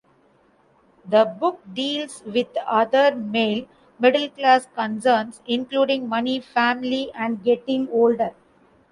[1.07, 3.67] The book deals with other male,
[3.99, 8.33] middle-class concerns, including money, family and getting older.